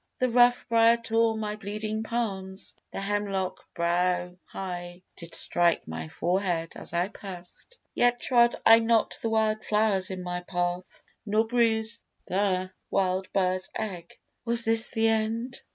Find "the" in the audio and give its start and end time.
0.17-0.29, 2.89-2.99, 9.21-9.29, 12.25-12.71, 14.89-15.07